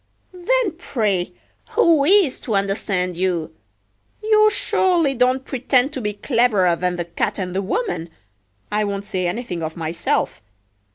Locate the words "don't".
5.13-5.45